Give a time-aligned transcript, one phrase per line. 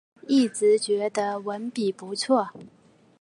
[0.27, 2.49] 一直觉得文笔不错